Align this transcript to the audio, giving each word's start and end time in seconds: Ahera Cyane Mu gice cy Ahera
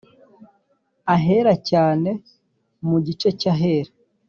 Ahera 1.15 1.53
Cyane 1.69 2.09
Mu 2.87 2.97
gice 3.05 3.29
cy 3.39 3.45
Ahera 3.53 3.91